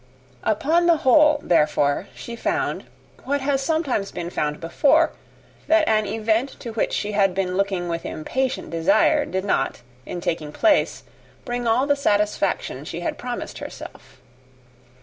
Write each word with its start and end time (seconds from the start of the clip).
Upon 0.41 0.87
the 0.87 0.97
whole, 1.05 1.39
therefore, 1.43 2.07
she 2.15 2.35
found, 2.35 2.85
what 3.23 3.39
has 3.41 3.59
been 3.61 3.83
sometimes 3.83 4.11
found 4.33 4.59
before, 4.59 5.11
that 5.67 5.87
an 5.87 6.07
event 6.07 6.59
to 6.61 6.71
which 6.71 6.91
she 6.91 7.11
had 7.11 7.37
looked 7.37 7.69
forward 7.69 7.87
with 7.87 8.03
impatient 8.03 8.71
desire, 8.71 9.25
did 9.25 9.45
not, 9.45 9.83
in 10.07 10.19
taking 10.19 10.51
place, 10.51 11.03
bring 11.45 11.67
all 11.67 11.85
the 11.85 11.95
satisfaction 11.95 12.83
she 12.83 13.01
had 13.01 13.19
promised 13.19 13.59
herself. 13.59 14.17